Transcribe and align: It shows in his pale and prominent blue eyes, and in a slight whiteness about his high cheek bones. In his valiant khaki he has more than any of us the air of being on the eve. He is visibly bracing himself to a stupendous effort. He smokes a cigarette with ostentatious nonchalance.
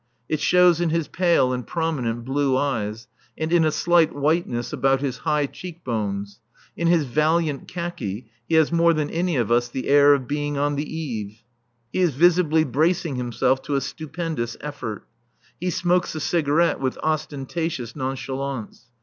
It 0.27 0.39
shows 0.39 0.81
in 0.81 0.89
his 0.89 1.07
pale 1.07 1.53
and 1.53 1.67
prominent 1.67 2.25
blue 2.25 2.57
eyes, 2.57 3.07
and 3.37 3.53
in 3.53 3.63
a 3.63 3.71
slight 3.71 4.15
whiteness 4.15 4.73
about 4.73 4.99
his 4.99 5.19
high 5.19 5.45
cheek 5.45 5.83
bones. 5.83 6.39
In 6.75 6.87
his 6.87 7.05
valiant 7.05 7.67
khaki 7.67 8.31
he 8.49 8.55
has 8.55 8.71
more 8.71 8.93
than 8.95 9.11
any 9.11 9.35
of 9.35 9.51
us 9.51 9.67
the 9.67 9.87
air 9.87 10.15
of 10.15 10.27
being 10.27 10.57
on 10.57 10.75
the 10.75 10.91
eve. 10.91 11.43
He 11.93 11.99
is 11.99 12.15
visibly 12.15 12.63
bracing 12.63 13.17
himself 13.17 13.61
to 13.61 13.75
a 13.75 13.79
stupendous 13.81 14.57
effort. 14.59 15.05
He 15.59 15.69
smokes 15.69 16.15
a 16.15 16.19
cigarette 16.19 16.79
with 16.79 16.97
ostentatious 17.03 17.95
nonchalance. 17.95 18.87